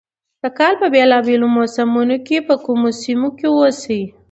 د 0.41 0.43
کال 0.57 0.73
په 0.81 0.87
بېلا 0.93 1.19
بېلو 1.27 1.47
موسمونو 1.57 2.17
کې 2.27 2.37
په 2.47 2.55
کومو 2.65 2.87
سيمو 3.01 3.27
کښې 3.37 3.47
اوسي، 3.55 4.01